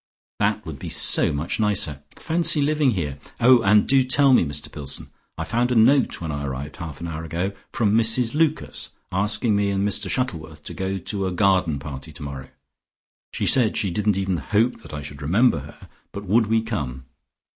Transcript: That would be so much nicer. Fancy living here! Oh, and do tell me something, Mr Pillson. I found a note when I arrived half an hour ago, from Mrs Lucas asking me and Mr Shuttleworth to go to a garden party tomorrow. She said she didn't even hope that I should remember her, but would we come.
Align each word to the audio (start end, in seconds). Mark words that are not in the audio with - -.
That 0.39 0.65
would 0.65 0.79
be 0.79 0.89
so 0.89 1.31
much 1.31 1.59
nicer. 1.59 2.01
Fancy 2.15 2.59
living 2.59 2.89
here! 2.89 3.19
Oh, 3.39 3.61
and 3.61 3.85
do 3.87 4.03
tell 4.03 4.33
me 4.33 4.41
something, 4.41 4.49
Mr 4.49 4.73
Pillson. 4.73 5.11
I 5.37 5.43
found 5.43 5.71
a 5.71 5.75
note 5.75 6.19
when 6.19 6.31
I 6.31 6.43
arrived 6.43 6.77
half 6.77 7.01
an 7.01 7.07
hour 7.07 7.23
ago, 7.23 7.51
from 7.71 7.95
Mrs 7.95 8.33
Lucas 8.33 8.89
asking 9.11 9.55
me 9.55 9.69
and 9.69 9.87
Mr 9.87 10.09
Shuttleworth 10.09 10.63
to 10.63 10.73
go 10.73 10.97
to 10.97 11.27
a 11.27 11.31
garden 11.31 11.77
party 11.77 12.11
tomorrow. 12.11 12.49
She 13.31 13.45
said 13.45 13.77
she 13.77 13.91
didn't 13.91 14.17
even 14.17 14.37
hope 14.37 14.77
that 14.77 14.91
I 14.91 15.03
should 15.03 15.21
remember 15.21 15.59
her, 15.59 15.87
but 16.11 16.25
would 16.25 16.47
we 16.47 16.63
come. 16.63 17.05